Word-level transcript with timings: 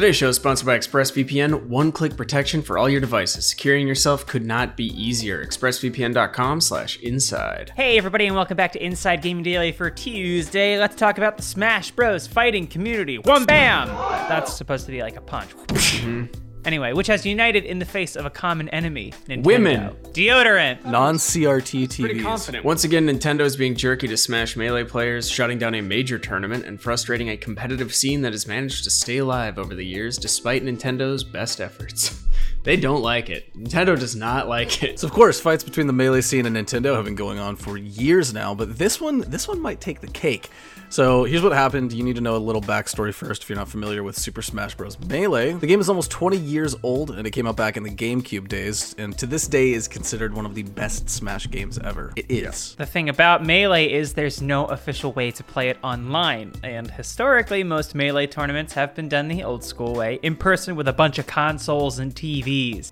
Today's 0.00 0.16
show 0.16 0.30
is 0.30 0.36
sponsored 0.36 0.64
by 0.64 0.78
ExpressVPN, 0.78 1.66
one-click 1.66 2.16
protection 2.16 2.62
for 2.62 2.78
all 2.78 2.88
your 2.88 3.02
devices. 3.02 3.46
Securing 3.46 3.86
yourself 3.86 4.24
could 4.24 4.46
not 4.46 4.74
be 4.74 4.86
easier. 4.86 5.44
ExpressVPN.com 5.44 6.62
slash 6.62 6.98
inside. 7.00 7.70
Hey 7.76 7.98
everybody 7.98 8.24
and 8.24 8.34
welcome 8.34 8.56
back 8.56 8.72
to 8.72 8.82
Inside 8.82 9.20
Gaming 9.20 9.42
Daily 9.42 9.72
for 9.72 9.90
Tuesday. 9.90 10.78
Let's 10.78 10.96
talk 10.96 11.18
about 11.18 11.36
the 11.36 11.42
Smash 11.42 11.90
Bros. 11.90 12.26
fighting 12.26 12.66
community. 12.66 13.18
One 13.18 13.44
bam! 13.44 13.88
That's 14.26 14.56
supposed 14.56 14.86
to 14.86 14.90
be 14.90 15.02
like 15.02 15.16
a 15.16 15.20
punch. 15.20 15.54
Mm-hmm. 15.54 16.49
Anyway, 16.64 16.92
which 16.92 17.06
has 17.06 17.24
united 17.24 17.64
in 17.64 17.78
the 17.78 17.84
face 17.84 18.16
of 18.16 18.26
a 18.26 18.30
common 18.30 18.68
enemy, 18.70 19.12
Nintendo. 19.28 19.44
Women. 19.44 19.96
Deodorant. 20.12 20.84
Non-CRT 20.84 21.98
Pretty 22.00 22.20
TVs. 22.20 22.22
confident. 22.22 22.64
Once 22.64 22.84
again, 22.84 23.06
Nintendo 23.06 23.40
is 23.40 23.56
being 23.56 23.74
jerky 23.74 24.06
to 24.08 24.16
Smash 24.16 24.56
Melee 24.56 24.84
players, 24.84 25.30
shutting 25.30 25.58
down 25.58 25.74
a 25.74 25.80
major 25.80 26.18
tournament 26.18 26.64
and 26.64 26.80
frustrating 26.80 27.30
a 27.30 27.36
competitive 27.36 27.94
scene 27.94 28.22
that 28.22 28.32
has 28.32 28.46
managed 28.46 28.84
to 28.84 28.90
stay 28.90 29.18
alive 29.18 29.58
over 29.58 29.74
the 29.74 29.86
years 29.86 30.18
despite 30.18 30.64
Nintendo's 30.64 31.24
best 31.24 31.60
efforts. 31.60 32.22
they 32.62 32.76
don't 32.76 33.02
like 33.02 33.30
it. 33.30 33.52
Nintendo 33.56 33.98
does 33.98 34.14
not 34.14 34.48
like 34.48 34.82
it. 34.82 34.98
So 34.98 35.06
of 35.06 35.12
course, 35.12 35.40
fights 35.40 35.64
between 35.64 35.86
the 35.86 35.92
melee 35.92 36.20
scene 36.20 36.46
and 36.46 36.56
Nintendo 36.56 36.94
have 36.94 37.04
been 37.04 37.14
going 37.14 37.38
on 37.38 37.56
for 37.56 37.76
years 37.76 38.34
now, 38.34 38.54
but 38.54 38.78
this 38.78 39.00
one, 39.00 39.20
this 39.20 39.48
one 39.48 39.60
might 39.60 39.80
take 39.80 40.00
the 40.00 40.08
cake. 40.08 40.50
So 40.90 41.22
here's 41.22 41.42
what 41.42 41.52
happened. 41.52 41.92
You 41.92 42.02
need 42.02 42.16
to 42.16 42.20
know 42.20 42.34
a 42.34 42.38
little 42.38 42.60
backstory 42.60 43.14
first 43.14 43.44
if 43.44 43.48
you're 43.48 43.56
not 43.56 43.68
familiar 43.68 44.02
with 44.02 44.18
Super 44.18 44.42
Smash 44.42 44.74
Bros. 44.74 44.98
Melee. 44.98 45.52
The 45.52 45.68
game 45.68 45.78
is 45.78 45.88
almost 45.88 46.10
20 46.10 46.36
years 46.36 46.74
old, 46.82 47.12
and 47.12 47.28
it 47.28 47.30
came 47.30 47.46
out 47.46 47.54
back 47.54 47.76
in 47.76 47.84
the 47.84 47.90
GameCube 47.90 48.48
days, 48.48 48.96
and 48.98 49.16
to 49.18 49.26
this 49.26 49.46
day 49.46 49.70
is 49.70 49.86
considered 49.86 50.34
one 50.34 50.46
of 50.46 50.56
the 50.56 50.64
best 50.64 51.08
Smash 51.08 51.48
games 51.48 51.78
ever. 51.78 52.12
It 52.16 52.28
is. 52.28 52.74
The 52.74 52.86
thing 52.86 53.08
about 53.08 53.46
Melee 53.46 53.92
is 53.92 54.14
there's 54.14 54.42
no 54.42 54.66
official 54.66 55.12
way 55.12 55.30
to 55.30 55.44
play 55.44 55.68
it 55.68 55.78
online, 55.84 56.54
and 56.64 56.90
historically, 56.90 57.62
most 57.62 57.94
Melee 57.94 58.26
tournaments 58.26 58.72
have 58.72 58.92
been 58.96 59.08
done 59.08 59.28
the 59.28 59.44
old 59.44 59.62
school 59.62 59.94
way, 59.94 60.18
in 60.24 60.34
person 60.34 60.74
with 60.74 60.88
a 60.88 60.92
bunch 60.92 61.20
of 61.20 61.26
consoles 61.28 62.00
and 62.00 62.16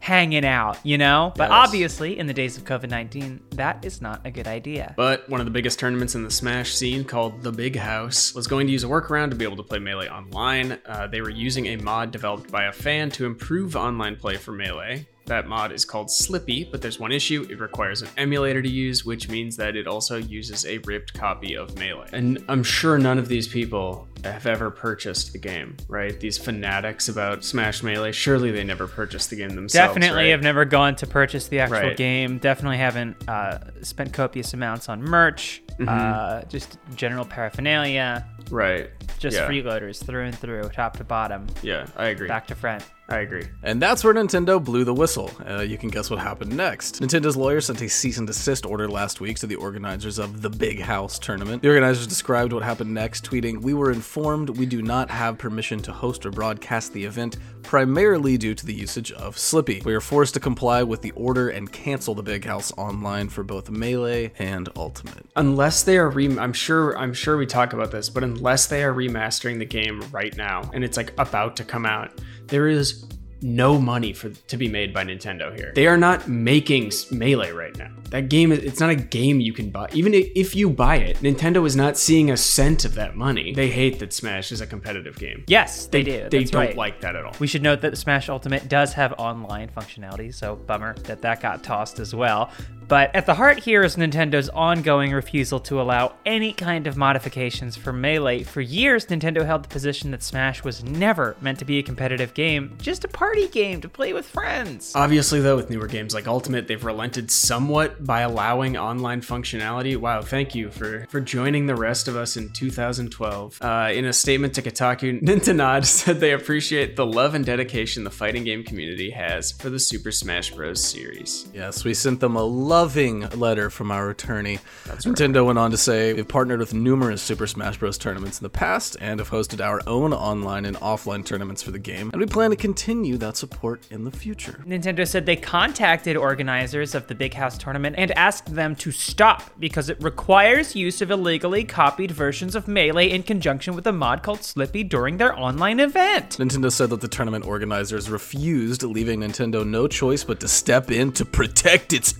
Hanging 0.00 0.44
out, 0.44 0.78
you 0.84 0.96
know? 0.98 1.32
But 1.36 1.50
Yes. 1.50 1.66
obviously, 1.66 2.18
in 2.18 2.26
the 2.26 2.34
days 2.34 2.56
of 2.56 2.64
COVID 2.64 2.90
19, 2.90 3.40
that 3.52 3.84
is 3.84 4.00
not 4.00 4.20
a 4.24 4.30
good 4.30 4.46
idea. 4.46 4.94
But 4.96 5.28
one 5.28 5.40
of 5.40 5.46
the 5.46 5.50
biggest 5.50 5.78
tournaments 5.78 6.14
in 6.14 6.22
the 6.24 6.30
Smash 6.30 6.72
scene, 6.72 7.04
called 7.04 7.42
the 7.42 7.52
Big 7.52 7.76
House, 7.76 8.34
was 8.34 8.46
going 8.46 8.66
to 8.66 8.72
use 8.72 8.84
a 8.84 8.86
workaround 8.86 9.30
to 9.30 9.36
be 9.36 9.44
able 9.44 9.56
to 9.56 9.62
play 9.62 9.78
Melee 9.78 10.08
online. 10.08 10.78
Uh, 10.86 11.06
they 11.06 11.20
were 11.20 11.30
using 11.30 11.66
a 11.66 11.76
mod 11.76 12.10
developed 12.10 12.50
by 12.50 12.64
a 12.64 12.72
fan 12.72 13.10
to 13.10 13.26
improve 13.26 13.74
online 13.76 14.16
play 14.16 14.36
for 14.36 14.52
Melee. 14.52 15.06
That 15.28 15.46
mod 15.46 15.72
is 15.72 15.84
called 15.84 16.08
Slippi, 16.08 16.70
but 16.70 16.80
there's 16.80 16.98
one 16.98 17.12
issue. 17.12 17.46
It 17.50 17.60
requires 17.60 18.00
an 18.02 18.08
emulator 18.16 18.62
to 18.62 18.68
use, 18.68 19.04
which 19.04 19.28
means 19.28 19.56
that 19.58 19.76
it 19.76 19.86
also 19.86 20.16
uses 20.16 20.64
a 20.64 20.78
ripped 20.78 21.12
copy 21.12 21.54
of 21.54 21.76
Melee. 21.78 22.08
And 22.14 22.42
I'm 22.48 22.62
sure 22.62 22.96
none 22.98 23.18
of 23.18 23.28
these 23.28 23.46
people 23.46 24.08
have 24.24 24.46
ever 24.46 24.70
purchased 24.70 25.32
the 25.34 25.38
game, 25.38 25.76
right? 25.86 26.18
These 26.18 26.38
fanatics 26.38 27.08
about 27.10 27.44
Smash 27.44 27.82
Melee, 27.82 28.10
surely 28.12 28.50
they 28.50 28.64
never 28.64 28.88
purchased 28.88 29.28
the 29.30 29.36
game 29.36 29.50
themselves. 29.50 29.94
Definitely 29.94 30.24
right? 30.24 30.30
have 30.30 30.42
never 30.42 30.64
gone 30.64 30.96
to 30.96 31.06
purchase 31.06 31.46
the 31.48 31.60
actual 31.60 31.78
Right. 31.88 31.96
game. 31.96 32.38
Definitely 32.38 32.78
haven't 32.78 33.28
uh, 33.28 33.58
spent 33.82 34.12
copious 34.14 34.54
amounts 34.54 34.88
on 34.88 35.02
merch, 35.02 35.62
uh, 35.86 36.42
just 36.48 36.78
general 36.96 37.24
paraphernalia, 37.26 38.26
Right. 38.50 38.90
just 39.18 39.36
yeah. 39.36 39.46
freeloaders 39.48 40.02
through 40.02 40.24
and 40.24 40.38
through, 40.38 40.62
top 40.70 40.96
to 40.96 41.04
bottom, 41.04 41.46
Yeah, 41.62 41.86
I 41.96 42.06
agree. 42.06 42.28
back 42.28 42.46
to 42.48 42.54
front. 42.54 42.82
I 43.10 43.20
agree. 43.20 43.44
And 43.62 43.80
that's 43.80 44.04
where 44.04 44.12
Nintendo 44.12 44.62
blew 44.62 44.84
the 44.84 44.92
whistle. 44.92 45.30
Uh, 45.48 45.60
you 45.60 45.78
can 45.78 45.88
guess 45.88 46.10
what 46.10 46.18
happened 46.18 46.54
next. 46.54 47.00
Nintendo's 47.00 47.36
lawyer 47.38 47.62
sent 47.62 47.80
a 47.80 47.88
cease 47.88 48.18
and 48.18 48.26
desist 48.26 48.66
order 48.66 48.86
last 48.86 49.18
week 49.18 49.38
to 49.38 49.46
the 49.46 49.54
organizers 49.56 50.18
of 50.18 50.42
the 50.42 50.50
Big 50.50 50.80
House 50.80 51.18
tournament. 51.18 51.62
The 51.62 51.68
organizers 51.68 52.06
described 52.06 52.52
what 52.52 52.62
happened 52.62 52.92
next, 52.92 53.24
tweeting, 53.24 53.62
We 53.62 53.72
were 53.72 53.90
informed 53.92 54.50
we 54.50 54.66
do 54.66 54.82
not 54.82 55.08
have 55.08 55.38
permission 55.38 55.80
to 55.84 55.92
host 55.92 56.26
or 56.26 56.30
broadcast 56.30 56.92
the 56.92 57.02
event, 57.04 57.38
primarily 57.62 58.36
due 58.36 58.54
to 58.54 58.66
the 58.66 58.74
usage 58.74 59.10
of 59.12 59.36
Slippi. 59.36 59.82
We 59.86 59.94
are 59.94 60.02
forced 60.02 60.34
to 60.34 60.40
comply 60.40 60.82
with 60.82 61.00
the 61.00 61.12
order 61.12 61.48
and 61.48 61.72
cancel 61.72 62.14
the 62.14 62.22
Big 62.22 62.44
House 62.44 62.72
online 62.76 63.30
for 63.30 63.42
both 63.42 63.70
Melee 63.70 64.32
and 64.38 64.68
Ultimate. 64.76 65.24
unless 65.36 65.82
they 65.82 65.96
are 65.96 66.10
re- 66.10 66.38
I'm 66.38 66.52
sure 66.52 66.96
I'm 66.98 67.14
sure 67.14 67.38
we 67.38 67.46
talk 67.46 67.72
about 67.72 67.90
this, 67.90 68.10
but 68.10 68.22
unless 68.22 68.66
they 68.66 68.84
are 68.84 68.92
remastering 68.92 69.58
the 69.58 69.64
game 69.64 70.02
right 70.12 70.36
now 70.36 70.70
and 70.74 70.84
it's 70.84 70.98
like 70.98 71.14
about 71.18 71.56
to 71.56 71.64
come 71.64 71.86
out, 71.86 72.10
there 72.48 72.68
is 72.68 72.97
no 73.42 73.78
money 73.80 74.12
for 74.12 74.30
to 74.30 74.56
be 74.56 74.68
made 74.68 74.92
by 74.92 75.04
Nintendo 75.04 75.54
here. 75.54 75.72
They 75.74 75.86
are 75.86 75.96
not 75.96 76.28
making 76.28 76.92
Melee 77.10 77.50
right 77.52 77.76
now. 77.76 77.90
That 78.10 78.28
game 78.28 78.52
it's 78.52 78.80
not 78.80 78.90
a 78.90 78.96
game 78.96 79.40
you 79.40 79.52
can 79.52 79.70
buy. 79.70 79.88
Even 79.92 80.12
if 80.14 80.56
you 80.56 80.70
buy 80.70 80.96
it, 80.96 81.18
Nintendo 81.18 81.66
is 81.66 81.76
not 81.76 81.96
seeing 81.96 82.30
a 82.30 82.36
cent 82.36 82.84
of 82.84 82.94
that 82.94 83.16
money. 83.16 83.52
They 83.52 83.68
hate 83.68 83.98
that 83.98 84.12
Smash 84.12 84.50
is 84.52 84.60
a 84.60 84.66
competitive 84.66 85.18
game. 85.18 85.44
Yes, 85.46 85.86
they, 85.86 86.02
do. 86.02 86.28
They 86.30 86.38
That's 86.40 86.50
don't 86.50 86.66
right. 86.66 86.76
like 86.76 87.00
that 87.02 87.16
at 87.16 87.24
all. 87.24 87.34
We 87.38 87.46
should 87.46 87.62
note 87.62 87.80
that 87.82 87.96
Smash 87.98 88.28
Ultimate 88.28 88.68
does 88.68 88.92
have 88.94 89.14
online 89.18 89.68
functionality, 89.68 90.34
so 90.34 90.56
bummer 90.56 90.94
that 91.04 91.22
that 91.22 91.40
got 91.40 91.62
tossed 91.62 91.98
as 91.98 92.14
well. 92.14 92.50
But 92.88 93.14
at 93.14 93.26
the 93.26 93.34
heart 93.34 93.58
here 93.58 93.84
is 93.84 93.96
Nintendo's 93.96 94.48
ongoing 94.48 95.12
refusal 95.12 95.60
to 95.60 95.78
allow 95.78 96.14
any 96.24 96.54
kind 96.54 96.86
of 96.86 96.96
modifications 96.96 97.76
for 97.76 97.92
Melee. 97.92 98.44
For 98.44 98.62
years, 98.62 99.04
Nintendo 99.06 99.44
held 99.44 99.64
the 99.64 99.68
position 99.68 100.10
that 100.12 100.22
Smash 100.22 100.64
was 100.64 100.82
never 100.82 101.36
meant 101.42 101.58
to 101.58 101.66
be 101.66 101.78
a 101.78 101.82
competitive 101.82 102.32
game, 102.32 102.78
just 102.80 103.04
a 103.04 103.08
party 103.08 103.46
game 103.48 103.82
to 103.82 103.90
play 103.90 104.14
with 104.14 104.26
friends. 104.26 104.92
Obviously, 104.94 105.40
though, 105.40 105.56
with 105.56 105.68
newer 105.68 105.86
games 105.86 106.14
like 106.14 106.26
Ultimate, 106.26 106.66
they've 106.66 106.82
relented 106.82 107.30
somewhat 107.30 108.06
by 108.06 108.22
allowing 108.22 108.78
online 108.78 109.20
functionality. 109.20 109.94
Wow, 109.94 110.22
thank 110.22 110.54
you 110.54 110.70
for 110.70 111.06
for 111.10 111.20
joining 111.20 111.66
the 111.66 111.76
rest 111.76 112.08
of 112.08 112.16
us 112.16 112.38
in 112.38 112.50
2012. 112.54 113.58
Uh, 113.60 113.90
in 113.92 114.06
a 114.06 114.14
statement 114.14 114.54
to 114.54 114.62
Kotaku, 114.62 115.20
Nintendo 115.22 115.84
said 115.84 116.20
they 116.20 116.32
appreciate 116.32 116.96
the 116.96 117.04
love 117.04 117.34
and 117.34 117.44
dedication 117.44 118.04
the 118.04 118.10
fighting 118.10 118.44
game 118.44 118.64
community 118.64 119.10
has 119.10 119.52
for 119.52 119.68
the 119.68 119.78
Super 119.78 120.10
Smash 120.10 120.52
Bros. 120.52 120.82
series. 120.82 121.48
Yes, 121.52 121.84
we 121.84 121.92
sent 121.92 122.20
them 122.20 122.36
a 122.36 122.42
loving 122.78 123.28
letter 123.30 123.70
from 123.70 123.90
our 123.90 124.08
attorney. 124.08 124.60
Nintendo 124.86 125.44
went 125.44 125.58
on 125.58 125.72
to 125.72 125.76
say, 125.76 126.12
We've 126.12 126.28
partnered 126.28 126.60
with 126.60 126.72
numerous 126.72 127.20
Super 127.20 127.48
Smash 127.48 127.76
Bros. 127.76 127.98
tournaments 127.98 128.38
in 128.38 128.44
the 128.44 128.50
past 128.50 128.96
and 129.00 129.18
have 129.18 129.30
hosted 129.30 129.60
our 129.60 129.80
own 129.88 130.12
online 130.12 130.64
and 130.64 130.76
offline 130.76 131.24
tournaments 131.24 131.60
for 131.60 131.72
the 131.72 131.80
game, 131.80 132.10
and 132.12 132.20
we 132.20 132.26
plan 132.26 132.50
to 132.50 132.56
continue 132.56 133.16
that 133.16 133.36
support 133.36 133.84
in 133.90 134.04
the 134.04 134.12
future. 134.12 134.62
Nintendo 134.64 135.04
said 135.04 135.26
they 135.26 135.34
contacted 135.34 136.16
organizers 136.16 136.94
of 136.94 137.08
the 137.08 137.16
Big 137.16 137.34
House 137.34 137.58
tournament 137.58 137.96
and 137.98 138.12
asked 138.12 138.54
them 138.54 138.76
to 138.76 138.92
stop 138.92 139.42
because 139.58 139.88
it 139.88 140.00
requires 140.00 140.76
use 140.76 141.02
of 141.02 141.10
illegally 141.10 141.64
copied 141.64 142.12
versions 142.12 142.54
of 142.54 142.68
Melee 142.68 143.10
in 143.10 143.24
conjunction 143.24 143.74
with 143.74 143.88
a 143.88 143.92
mod 143.92 144.22
called 144.22 144.38
Slippi 144.38 144.88
during 144.88 145.16
their 145.16 145.36
online 145.36 145.80
event. 145.80 146.36
Nintendo 146.36 146.70
said 146.70 146.90
that 146.90 147.00
the 147.00 147.08
tournament 147.08 147.44
organizers 147.44 148.08
refused, 148.08 148.84
leaving 148.84 149.18
Nintendo 149.18 149.66
no 149.66 149.88
choice 149.88 150.22
but 150.22 150.38
to 150.38 150.46
step 150.46 150.92
in 150.92 151.10
to 151.10 151.24
protect 151.24 151.92
its 151.92 152.14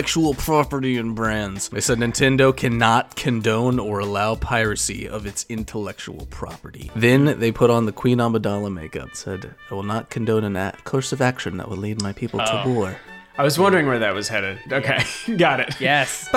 intellectual 0.00 0.32
property 0.32 0.96
and 0.96 1.14
brands. 1.14 1.68
They 1.68 1.82
said 1.82 1.98
Nintendo 1.98 2.56
cannot 2.56 3.16
condone 3.16 3.78
or 3.78 3.98
allow 3.98 4.34
piracy 4.34 5.06
of 5.06 5.26
its 5.26 5.44
intellectual 5.50 6.26
property. 6.30 6.90
Then 6.96 7.38
they 7.38 7.52
put 7.52 7.68
on 7.68 7.84
the 7.84 7.92
Queen 7.92 8.16
Amidala 8.16 8.72
makeup, 8.72 9.14
said, 9.14 9.54
I 9.70 9.74
will 9.74 9.82
not 9.82 10.08
condone 10.08 10.44
an 10.44 10.56
a- 10.56 10.72
course 10.84 11.12
of 11.12 11.20
action 11.20 11.58
that 11.58 11.68
will 11.68 11.76
lead 11.76 12.00
my 12.00 12.14
people 12.14 12.38
to 12.38 12.62
oh. 12.62 12.72
war. 12.72 12.96
I 13.36 13.44
was 13.44 13.58
wondering 13.58 13.86
where 13.86 13.98
that 13.98 14.14
was 14.14 14.26
headed. 14.26 14.58
Okay, 14.72 15.04
got 15.36 15.60
it. 15.60 15.78
Yes. 15.78 16.28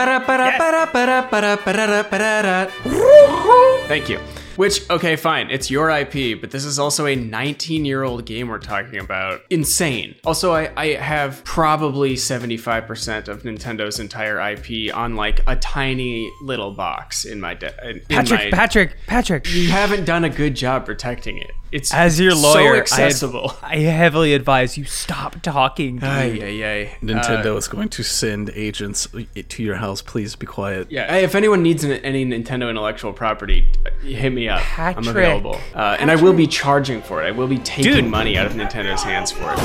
Thank 3.87 4.09
you. 4.09 4.19
Which, 4.55 4.89
okay, 4.89 5.15
fine, 5.15 5.49
it's 5.49 5.71
your 5.71 5.89
IP, 5.89 6.39
but 6.39 6.51
this 6.51 6.65
is 6.65 6.77
also 6.79 7.05
a 7.05 7.15
19 7.15 7.85
year 7.85 8.03
old 8.03 8.25
game 8.25 8.49
we're 8.49 8.59
talking 8.59 8.99
about. 8.99 9.41
Insane. 9.49 10.15
Also, 10.25 10.53
I, 10.53 10.71
I 10.77 10.87
have 10.93 11.43
probably 11.43 12.13
75% 12.15 13.27
of 13.27 13.43
Nintendo's 13.43 13.99
entire 13.99 14.39
IP 14.51 14.95
on 14.95 15.15
like 15.15 15.41
a 15.47 15.55
tiny 15.55 16.29
little 16.43 16.71
box 16.71 17.25
in 17.25 17.39
my. 17.39 17.53
De- 17.53 17.73
in, 17.89 17.97
in 17.97 18.03
Patrick, 18.09 18.39
my- 18.51 18.57
Patrick, 18.57 18.97
Patrick. 19.07 19.53
You 19.53 19.69
haven't 19.69 20.05
done 20.05 20.23
a 20.23 20.29
good 20.29 20.55
job 20.55 20.85
protecting 20.85 21.37
it. 21.37 21.51
It's 21.73 21.91
As 21.91 22.19
your 22.19 22.31
so 22.31 22.53
lawyer, 22.53 22.75
accessible. 22.77 23.55
I, 23.63 23.73
I 23.73 23.77
heavily 23.79 24.35
advise 24.35 24.77
you 24.77 24.85
stop 24.85 25.41
talking. 25.41 25.95
dude. 25.95 26.03
Ay, 26.03 26.39
ay, 26.41 26.63
ay. 26.63 26.97
Nintendo 27.01 27.53
Uh, 27.53 27.57
is 27.57 27.67
going 27.67 27.89
to 27.89 28.03
send 28.03 28.51
agents 28.53 29.07
to 29.49 29.63
your 29.63 29.75
house. 29.77 30.01
Please 30.03 30.35
be 30.35 30.45
quiet. 30.45 30.91
yeah, 30.91 31.09
hey, 31.11 31.23
if 31.23 31.33
anyone 31.33 31.63
needs 31.63 31.83
an, 31.83 31.93
any 31.93 32.25
Nintendo 32.25 32.69
intellectual 32.69 33.11
property, 33.11 33.65
hit 34.03 34.31
me 34.31 34.47
up. 34.47 34.61
I'm 34.77 35.07
available. 35.07 35.59
Uh, 35.73 35.97
and 35.99 36.11
I 36.11 36.15
will 36.15 36.33
be 36.33 36.45
charging 36.45 37.01
for 37.01 37.23
it. 37.23 37.25
I 37.27 37.31
will 37.31 37.47
be 37.47 37.57
taking 37.57 37.91
Dude. 37.93 38.05
money 38.05 38.37
out 38.37 38.45
of 38.45 38.53
Nintendo's 38.53 39.01
hands 39.03 39.31
for 39.31 39.51
it. 39.53 39.59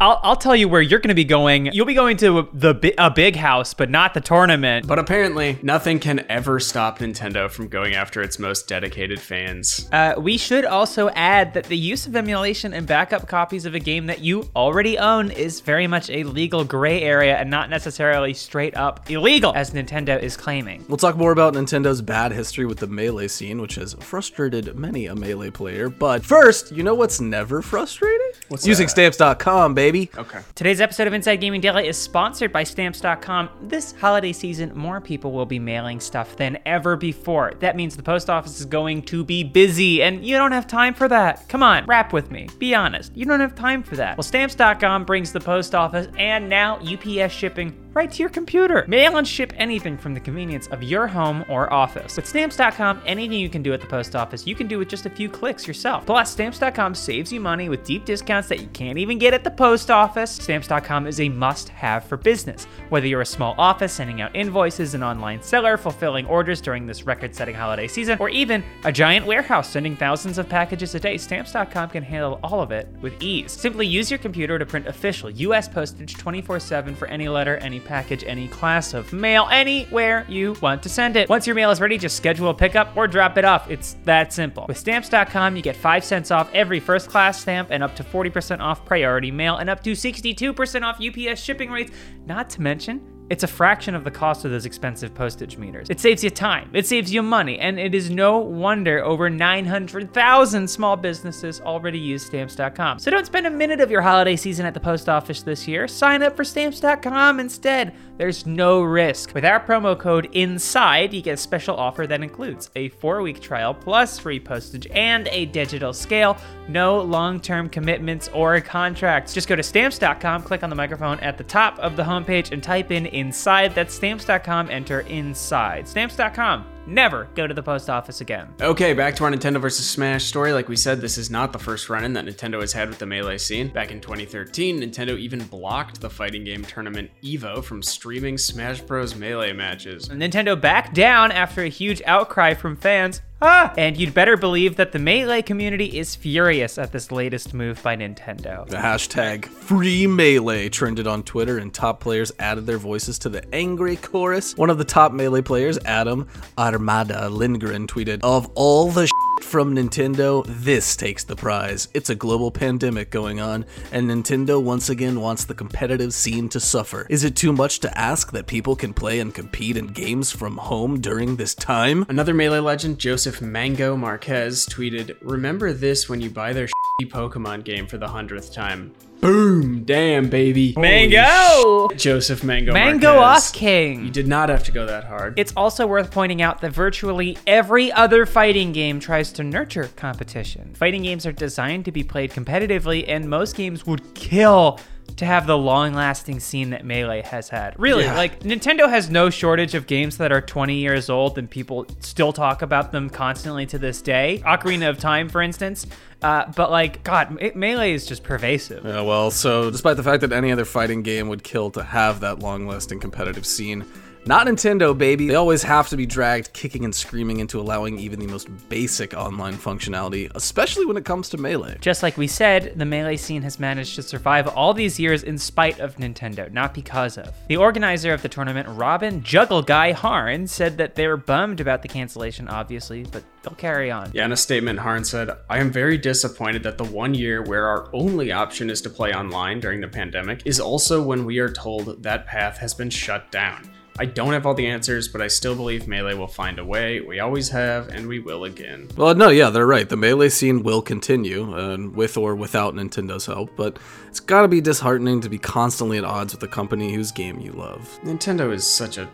I'll, 0.00 0.20
I'll 0.22 0.36
tell 0.36 0.54
you 0.54 0.68
where 0.68 0.80
you're 0.80 1.00
going 1.00 1.08
to 1.08 1.14
be 1.14 1.24
going. 1.24 1.66
You'll 1.72 1.84
be 1.86 1.94
going 1.94 2.16
to 2.18 2.48
the 2.52 2.94
a 2.98 3.10
big 3.10 3.34
house, 3.34 3.74
but 3.74 3.90
not 3.90 4.14
the 4.14 4.20
tournament. 4.20 4.86
But 4.86 5.00
apparently, 5.00 5.58
nothing 5.60 5.98
can 5.98 6.24
ever 6.28 6.60
stop 6.60 7.00
Nintendo 7.00 7.50
from 7.50 7.66
going 7.66 7.94
after 7.94 8.22
its 8.22 8.38
most 8.38 8.68
dedicated 8.68 9.20
fans. 9.20 9.88
Uh, 9.90 10.14
we 10.16 10.38
should 10.38 10.64
also 10.64 11.08
add 11.10 11.47
add 11.48 11.54
that 11.54 11.64
the 11.64 11.76
use 11.76 12.06
of 12.06 12.14
emulation 12.14 12.74
and 12.74 12.86
backup 12.86 13.26
copies 13.26 13.64
of 13.64 13.74
a 13.74 13.78
game 13.78 14.06
that 14.06 14.20
you 14.20 14.48
already 14.54 14.98
own 14.98 15.30
is 15.30 15.60
very 15.60 15.86
much 15.86 16.10
a 16.10 16.22
legal 16.24 16.64
gray 16.64 17.02
area 17.02 17.36
and 17.36 17.48
not 17.48 17.70
necessarily 17.70 18.34
straight 18.34 18.76
up 18.76 19.10
illegal, 19.10 19.52
as 19.54 19.70
Nintendo 19.70 20.20
is 20.20 20.36
claiming. 20.36 20.84
We'll 20.88 20.98
talk 20.98 21.16
more 21.16 21.32
about 21.32 21.54
Nintendo's 21.54 22.02
bad 22.02 22.32
history 22.32 22.66
with 22.66 22.78
the 22.78 22.86
Melee 22.86 23.28
scene, 23.28 23.60
which 23.60 23.76
has 23.76 23.94
frustrated 23.94 24.76
many 24.76 25.06
a 25.06 25.14
Melee 25.14 25.50
player. 25.50 25.88
But 25.88 26.24
first, 26.24 26.72
you 26.72 26.82
know 26.82 26.94
what's 26.94 27.20
never 27.20 27.62
frustrating? 27.62 28.32
What's 28.48 28.66
Using 28.66 28.86
that? 28.86 29.14
Stamps.com, 29.14 29.74
baby. 29.74 30.10
Okay. 30.18 30.40
Today's 30.54 30.80
episode 30.80 31.06
of 31.06 31.14
Inside 31.14 31.36
Gaming 31.36 31.60
Daily 31.60 31.88
is 31.88 31.96
sponsored 31.96 32.52
by 32.52 32.64
Stamps.com. 32.64 33.48
This 33.62 33.92
holiday 33.92 34.32
season, 34.32 34.76
more 34.76 35.00
people 35.00 35.32
will 35.32 35.46
be 35.46 35.58
mailing 35.58 36.00
stuff 36.00 36.36
than 36.36 36.58
ever 36.66 36.96
before. 36.96 37.52
That 37.60 37.76
means 37.76 37.96
the 37.96 38.02
post 38.02 38.28
office 38.28 38.58
is 38.58 38.66
going 38.66 39.02
to 39.02 39.24
be 39.24 39.44
busy, 39.44 40.02
and 40.02 40.24
you 40.24 40.36
don't 40.36 40.52
have 40.52 40.66
time 40.66 40.94
for 40.94 41.08
that. 41.08 41.37
Come 41.48 41.62
on, 41.62 41.86
rap 41.86 42.12
with 42.12 42.30
me. 42.30 42.48
Be 42.58 42.74
honest. 42.74 43.16
You 43.16 43.24
don't 43.26 43.40
have 43.40 43.54
time 43.54 43.82
for 43.82 43.96
that. 43.96 44.16
Well, 44.16 44.22
Stamps.com 44.22 45.04
brings 45.04 45.32
the 45.32 45.40
post 45.40 45.74
office 45.74 46.08
and 46.18 46.48
now 46.48 46.78
UPS 46.78 47.32
shipping 47.32 47.87
right 47.98 48.12
to 48.12 48.22
your 48.22 48.30
computer. 48.30 48.84
Mail 48.86 49.16
and 49.16 49.26
ship 49.26 49.52
anything 49.56 49.98
from 49.98 50.14
the 50.14 50.20
convenience 50.20 50.68
of 50.68 50.84
your 50.84 51.08
home 51.08 51.44
or 51.48 51.72
office. 51.72 52.14
With 52.14 52.28
Stamps.com, 52.28 53.02
anything 53.04 53.40
you 53.40 53.48
can 53.48 53.60
do 53.60 53.72
at 53.72 53.80
the 53.80 53.88
post 53.88 54.14
office, 54.14 54.46
you 54.46 54.54
can 54.54 54.68
do 54.68 54.78
with 54.78 54.88
just 54.88 55.04
a 55.04 55.10
few 55.10 55.28
clicks 55.28 55.66
yourself. 55.66 56.06
Plus, 56.06 56.30
Stamps.com 56.30 56.94
saves 56.94 57.32
you 57.32 57.40
money 57.40 57.68
with 57.68 57.82
deep 57.82 58.04
discounts 58.04 58.48
that 58.50 58.60
you 58.60 58.68
can't 58.68 58.98
even 58.98 59.18
get 59.18 59.34
at 59.34 59.42
the 59.42 59.50
post 59.50 59.90
office. 59.90 60.30
Stamps.com 60.30 61.08
is 61.08 61.18
a 61.18 61.28
must 61.28 61.70
have 61.70 62.04
for 62.04 62.16
business. 62.16 62.66
Whether 62.88 63.08
you're 63.08 63.22
a 63.22 63.26
small 63.26 63.56
office 63.58 63.94
sending 63.94 64.20
out 64.20 64.30
invoices, 64.36 64.94
an 64.94 65.02
online 65.02 65.42
seller 65.42 65.76
fulfilling 65.76 66.26
orders 66.26 66.60
during 66.60 66.86
this 66.86 67.02
record 67.04 67.34
setting 67.34 67.56
holiday 67.56 67.88
season, 67.88 68.16
or 68.20 68.28
even 68.28 68.62
a 68.84 68.92
giant 68.92 69.26
warehouse 69.26 69.68
sending 69.70 69.96
thousands 69.96 70.38
of 70.38 70.48
packages 70.48 70.94
a 70.94 71.00
day, 71.00 71.18
Stamps.com 71.18 71.90
can 71.90 72.04
handle 72.04 72.38
all 72.44 72.60
of 72.60 72.70
it 72.70 72.86
with 73.00 73.20
ease. 73.20 73.50
Simply 73.50 73.88
use 73.88 74.08
your 74.08 74.18
computer 74.18 74.56
to 74.56 74.64
print 74.64 74.86
official 74.86 75.30
US 75.30 75.68
postage 75.68 76.14
24 76.14 76.60
7 76.60 76.94
for 76.94 77.08
any 77.08 77.28
letter, 77.28 77.56
any 77.56 77.80
package, 77.88 78.22
any 78.24 78.46
class 78.46 78.94
of 78.94 79.12
mail, 79.12 79.48
anywhere 79.50 80.24
you 80.28 80.54
want 80.60 80.82
to 80.84 80.88
send 80.88 81.16
it. 81.16 81.28
Once 81.28 81.46
your 81.46 81.56
mail 81.56 81.70
is 81.70 81.80
ready, 81.80 81.98
just 81.98 82.16
schedule 82.16 82.50
a 82.50 82.54
pickup 82.54 82.96
or 82.96 83.08
drop 83.08 83.36
it 83.38 83.44
off. 83.44 83.68
It's 83.70 83.96
that 84.04 84.32
simple. 84.32 84.66
With 84.68 84.78
stamps.com, 84.78 85.56
you 85.56 85.62
get 85.62 85.74
5 85.74 86.04
cents 86.04 86.30
off 86.30 86.48
every 86.54 86.78
first 86.78 87.08
class 87.08 87.40
stamp 87.40 87.70
and 87.70 87.82
up 87.82 87.96
to 87.96 88.04
40% 88.04 88.60
off 88.60 88.84
priority 88.84 89.30
mail 89.30 89.56
and 89.56 89.68
up 89.68 89.82
to 89.82 89.92
62% 89.92 90.82
off 90.82 91.00
UPS 91.00 91.40
shipping 91.40 91.70
rates, 91.70 91.90
not 92.26 92.50
to 92.50 92.62
mention 92.62 93.17
it's 93.30 93.42
a 93.42 93.46
fraction 93.46 93.94
of 93.94 94.04
the 94.04 94.10
cost 94.10 94.44
of 94.44 94.50
those 94.50 94.66
expensive 94.66 95.14
postage 95.14 95.58
meters. 95.58 95.90
It 95.90 96.00
saves 96.00 96.24
you 96.24 96.30
time, 96.30 96.70
it 96.72 96.86
saves 96.86 97.12
you 97.12 97.22
money, 97.22 97.58
and 97.58 97.78
it 97.78 97.94
is 97.94 98.10
no 98.10 98.38
wonder 98.38 99.04
over 99.04 99.28
900,000 99.28 100.68
small 100.68 100.96
businesses 100.96 101.60
already 101.60 101.98
use 101.98 102.24
stamps.com. 102.24 102.98
So 102.98 103.10
don't 103.10 103.26
spend 103.26 103.46
a 103.46 103.50
minute 103.50 103.80
of 103.80 103.90
your 103.90 104.00
holiday 104.00 104.36
season 104.36 104.66
at 104.66 104.74
the 104.74 104.80
post 104.80 105.08
office 105.08 105.42
this 105.42 105.68
year. 105.68 105.88
Sign 105.88 106.22
up 106.22 106.36
for 106.36 106.44
stamps.com 106.44 107.40
instead. 107.40 107.94
There's 108.18 108.46
no 108.46 108.82
risk. 108.82 109.32
With 109.32 109.44
our 109.44 109.60
promo 109.60 109.96
code 109.96 110.28
INSIDE, 110.32 111.14
you 111.14 111.22
get 111.22 111.34
a 111.34 111.36
special 111.36 111.76
offer 111.76 112.06
that 112.06 112.20
includes 112.20 112.68
a 112.74 112.88
four 112.88 113.22
week 113.22 113.40
trial 113.40 113.72
plus 113.72 114.18
free 114.18 114.40
postage 114.40 114.88
and 114.88 115.28
a 115.28 115.46
digital 115.46 115.92
scale. 115.92 116.36
No 116.68 117.00
long 117.00 117.40
term 117.40 117.68
commitments 117.68 118.28
or 118.34 118.60
contracts. 118.60 119.32
Just 119.32 119.46
go 119.46 119.54
to 119.54 119.62
stamps.com, 119.62 120.42
click 120.42 120.64
on 120.64 120.70
the 120.70 120.76
microphone 120.76 121.20
at 121.20 121.38
the 121.38 121.44
top 121.44 121.78
of 121.78 121.96
the 121.96 122.02
homepage, 122.02 122.50
and 122.50 122.60
type 122.60 122.90
in 122.90 123.06
inside. 123.18 123.74
That's 123.74 123.94
stamps.com, 123.94 124.70
enter 124.70 125.00
inside. 125.00 125.88
Stamps.com. 125.88 126.66
Never 126.88 127.28
go 127.34 127.46
to 127.46 127.52
the 127.52 127.62
post 127.62 127.90
office 127.90 128.22
again. 128.22 128.48
Okay, 128.62 128.94
back 128.94 129.14
to 129.16 129.24
our 129.24 129.30
Nintendo 129.30 129.60
vs. 129.60 129.86
Smash 129.86 130.24
story. 130.24 130.54
Like 130.54 130.70
we 130.70 130.76
said, 130.76 131.02
this 131.02 131.18
is 131.18 131.30
not 131.30 131.52
the 131.52 131.58
first 131.58 131.90
run 131.90 132.02
in 132.02 132.14
that 132.14 132.24
Nintendo 132.24 132.62
has 132.62 132.72
had 132.72 132.88
with 132.88 132.98
the 132.98 133.04
Melee 133.04 133.36
scene. 133.36 133.68
Back 133.68 133.90
in 133.90 134.00
2013, 134.00 134.80
Nintendo 134.80 135.18
even 135.18 135.40
blocked 135.44 136.00
the 136.00 136.08
fighting 136.08 136.44
game 136.44 136.64
tournament 136.64 137.10
EVO 137.22 137.62
from 137.62 137.82
streaming 137.82 138.38
Smash 138.38 138.80
Bros. 138.80 139.14
Melee 139.14 139.52
matches. 139.52 140.08
Nintendo 140.08 140.58
backed 140.58 140.94
down 140.94 141.30
after 141.30 141.62
a 141.62 141.68
huge 141.68 142.00
outcry 142.06 142.54
from 142.54 142.74
fans. 142.74 143.20
Ah! 143.40 143.72
And 143.78 143.96
you'd 143.96 144.14
better 144.14 144.36
believe 144.36 144.74
that 144.76 144.90
the 144.90 144.98
Melee 144.98 145.42
community 145.42 145.96
is 145.96 146.16
furious 146.16 146.76
at 146.76 146.90
this 146.90 147.12
latest 147.12 147.54
move 147.54 147.80
by 147.84 147.96
Nintendo. 147.96 148.66
The 148.66 148.78
hashtag 148.78 149.44
free 149.44 150.08
melee 150.08 150.68
trended 150.68 151.06
on 151.06 151.22
Twitter, 151.22 151.58
and 151.58 151.72
top 151.72 152.00
players 152.00 152.32
added 152.40 152.66
their 152.66 152.78
voices 152.78 153.16
to 153.20 153.28
the 153.28 153.44
angry 153.54 153.94
chorus. 153.94 154.56
One 154.56 154.70
of 154.70 154.78
the 154.78 154.84
top 154.84 155.12
melee 155.12 155.42
players, 155.42 155.78
Adam 155.84 156.26
Armada 156.56 157.28
Lindgren, 157.28 157.86
tweeted, 157.86 158.20
Of 158.24 158.50
all 158.56 158.90
the 158.90 159.06
shit 159.06 159.12
from 159.48 159.74
Nintendo, 159.74 160.44
this 160.46 160.94
takes 160.94 161.24
the 161.24 161.34
prize. 161.34 161.88
It's 161.94 162.10
a 162.10 162.14
global 162.14 162.50
pandemic 162.50 163.10
going 163.10 163.40
on, 163.40 163.64
and 163.90 164.10
Nintendo 164.10 164.62
once 164.62 164.90
again 164.90 165.22
wants 165.22 165.46
the 165.46 165.54
competitive 165.54 166.12
scene 166.12 166.50
to 166.50 166.60
suffer. 166.60 167.06
Is 167.08 167.24
it 167.24 167.34
too 167.34 167.54
much 167.54 167.80
to 167.80 167.98
ask 167.98 168.30
that 168.32 168.46
people 168.46 168.76
can 168.76 168.92
play 168.92 169.20
and 169.20 169.34
compete 169.34 169.78
in 169.78 169.86
games 169.86 170.30
from 170.30 170.58
home 170.58 171.00
during 171.00 171.36
this 171.36 171.54
time? 171.54 172.04
Another 172.10 172.34
Melee 172.34 172.58
legend, 172.58 172.98
Joseph 172.98 173.40
Mango 173.40 173.96
Marquez, 173.96 174.66
tweeted, 174.66 175.16
Remember 175.22 175.72
this 175.72 176.10
when 176.10 176.20
you 176.20 176.28
buy 176.28 176.52
their 176.52 176.68
Pokemon 177.04 177.64
game 177.64 177.86
for 177.86 177.96
the 177.96 178.08
hundredth 178.08 178.52
time. 178.52 178.92
Boom! 179.20 179.84
Damn, 179.84 180.28
baby. 180.28 180.74
Mango! 180.76 181.88
Joseph 181.96 182.44
Mango 182.44 182.72
Mango 182.72 183.16
Marquez. 183.16 183.48
Off 183.48 183.52
King! 183.52 184.04
You 184.04 184.10
did 184.10 184.28
not 184.28 184.48
have 184.48 184.62
to 184.64 184.72
go 184.72 184.86
that 184.86 185.04
hard. 185.04 185.38
It's 185.38 185.52
also 185.56 185.86
worth 185.86 186.10
pointing 186.10 186.40
out 186.40 186.60
that 186.60 186.70
virtually 186.72 187.36
every 187.46 187.90
other 187.90 188.26
fighting 188.26 188.72
game 188.72 189.00
tries 189.00 189.32
to 189.32 189.44
nurture 189.44 189.90
competition. 189.96 190.72
Fighting 190.74 191.02
games 191.02 191.26
are 191.26 191.32
designed 191.32 191.84
to 191.86 191.92
be 191.92 192.04
played 192.04 192.30
competitively, 192.30 193.04
and 193.08 193.28
most 193.28 193.56
games 193.56 193.86
would 193.86 194.14
kill 194.14 194.78
to 195.18 195.26
have 195.26 195.46
the 195.46 195.56
long 195.58 195.92
lasting 195.94 196.40
scene 196.40 196.70
that 196.70 196.84
Melee 196.84 197.22
has 197.22 197.48
had. 197.50 197.74
Really, 197.78 198.04
Yeah. 198.04 198.16
like, 198.16 198.40
Nintendo 198.40 198.88
has 198.88 199.10
no 199.10 199.30
shortage 199.30 199.74
of 199.74 199.86
games 199.86 200.16
that 200.18 200.32
are 200.32 200.40
20 200.40 200.74
years 200.74 201.10
old 201.10 201.38
and 201.38 201.48
people 201.50 201.86
still 202.00 202.32
talk 202.32 202.62
about 202.62 202.92
them 202.92 203.10
constantly 203.10 203.66
to 203.66 203.78
this 203.78 204.00
day. 204.00 204.42
Ocarina 204.46 204.88
of 204.88 204.98
Time, 204.98 205.28
for 205.28 205.42
instance. 205.42 205.86
Uh, 206.22 206.44
but, 206.56 206.70
like, 206.70 207.04
God, 207.04 207.30
Me- 207.32 207.52
Melee 207.54 207.92
is 207.92 208.06
just 208.06 208.22
pervasive. 208.24 208.84
Yeah, 208.84 209.02
well, 209.02 209.30
so 209.30 209.70
despite 209.70 209.96
the 209.96 210.02
fact 210.02 210.20
that 210.22 210.32
any 210.32 210.50
other 210.50 210.64
fighting 210.64 211.02
game 211.02 211.28
would 211.28 211.44
kill 211.44 211.70
to 211.72 211.82
have 211.82 212.20
that 212.20 212.40
long 212.40 212.66
lasting 212.66 212.98
competitive 212.98 213.46
scene, 213.46 213.84
not 214.28 214.46
Nintendo, 214.46 214.96
baby. 214.96 215.28
They 215.28 215.34
always 215.36 215.62
have 215.62 215.88
to 215.88 215.96
be 215.96 216.04
dragged 216.04 216.52
kicking 216.52 216.84
and 216.84 216.94
screaming 216.94 217.40
into 217.40 217.58
allowing 217.58 217.98
even 217.98 218.20
the 218.20 218.26
most 218.26 218.46
basic 218.68 219.14
online 219.14 219.54
functionality, 219.54 220.30
especially 220.34 220.84
when 220.84 220.98
it 220.98 221.06
comes 221.06 221.30
to 221.30 221.38
Melee. 221.38 221.78
Just 221.80 222.02
like 222.02 222.18
we 222.18 222.26
said, 222.26 222.74
the 222.76 222.84
Melee 222.84 223.16
scene 223.16 223.40
has 223.40 223.58
managed 223.58 223.94
to 223.94 224.02
survive 224.02 224.46
all 224.46 224.74
these 224.74 225.00
years 225.00 225.22
in 225.22 225.38
spite 225.38 225.80
of 225.80 225.96
Nintendo, 225.96 226.52
not 226.52 226.74
because 226.74 227.16
of. 227.16 227.34
The 227.48 227.56
organizer 227.56 228.12
of 228.12 228.20
the 228.20 228.28
tournament, 228.28 228.68
Robin 228.68 229.22
Juggle 229.22 229.62
Guy 229.62 229.92
Harn, 229.92 230.46
said 230.46 230.76
that 230.76 230.94
they 230.94 231.08
were 231.08 231.16
bummed 231.16 231.60
about 231.60 231.80
the 231.80 231.88
cancellation, 231.88 232.48
obviously, 232.48 233.04
but 233.04 233.24
they'll 233.42 233.54
carry 233.54 233.90
on. 233.90 234.10
Yeah, 234.12 234.26
in 234.26 234.32
a 234.32 234.36
statement, 234.36 234.78
Harn 234.78 235.04
said, 235.04 235.30
I 235.48 235.58
am 235.58 235.72
very 235.72 235.96
disappointed 235.96 236.62
that 236.64 236.76
the 236.76 236.84
one 236.84 237.14
year 237.14 237.42
where 237.42 237.66
our 237.66 237.88
only 237.94 238.30
option 238.30 238.68
is 238.68 238.82
to 238.82 238.90
play 238.90 239.14
online 239.14 239.60
during 239.60 239.80
the 239.80 239.88
pandemic 239.88 240.42
is 240.44 240.60
also 240.60 241.02
when 241.02 241.24
we 241.24 241.38
are 241.38 241.50
told 241.50 242.02
that 242.02 242.26
path 242.26 242.58
has 242.58 242.74
been 242.74 242.90
shut 242.90 243.32
down. 243.32 243.70
I 244.00 244.04
don't 244.04 244.32
have 244.32 244.46
all 244.46 244.54
the 244.54 244.68
answers, 244.68 245.08
but 245.08 245.20
I 245.20 245.26
still 245.26 245.56
believe 245.56 245.88
Melee 245.88 246.14
will 246.14 246.28
find 246.28 246.58
a 246.60 246.64
way. 246.64 247.00
We 247.00 247.18
always 247.18 247.48
have, 247.48 247.88
and 247.88 248.06
we 248.06 248.20
will 248.20 248.44
again. 248.44 248.88
Well, 248.96 249.14
no, 249.16 249.28
yeah, 249.28 249.50
they're 249.50 249.66
right. 249.66 249.88
The 249.88 249.96
Melee 249.96 250.28
scene 250.28 250.62
will 250.62 250.82
continue, 250.82 251.52
uh, 251.52 251.76
with 251.92 252.16
or 252.16 252.36
without 252.36 252.74
Nintendo's 252.74 253.26
help, 253.26 253.56
but 253.56 253.78
it's 254.06 254.20
gotta 254.20 254.46
be 254.46 254.60
disheartening 254.60 255.20
to 255.22 255.28
be 255.28 255.38
constantly 255.38 255.98
at 255.98 256.04
odds 256.04 256.32
with 256.32 256.42
a 256.44 256.48
company 256.48 256.94
whose 256.94 257.10
game 257.10 257.40
you 257.40 257.50
love. 257.52 257.98
Nintendo 258.04 258.52
is 258.52 258.64
such 258.64 258.98
a 258.98 259.08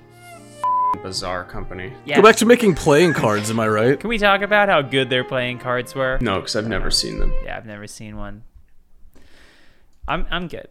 bizarre 1.03 1.45
company. 1.45 1.93
Yeah. 2.05 2.17
Go 2.17 2.23
back 2.23 2.37
to 2.37 2.47
making 2.47 2.75
playing 2.75 3.15
cards, 3.15 3.51
am 3.51 3.59
I 3.61 3.69
right? 3.69 3.99
Can 3.99 4.09
we 4.09 4.19
talk 4.19 4.43
about 4.43 4.69
how 4.69 4.83
good 4.83 5.09
their 5.09 5.25
playing 5.25 5.61
cards 5.61 5.95
were? 5.95 6.19
No, 6.21 6.41
because 6.41 6.57
I've 6.57 6.69
never 6.69 6.91
seen 6.91 7.19
them. 7.19 7.33
Yeah, 7.45 7.57
I've 7.57 7.67
never 7.67 7.87
seen 7.87 8.17
one. 8.19 8.43
I'm 10.07 10.27
I'm 10.31 10.49
good. 10.49 10.69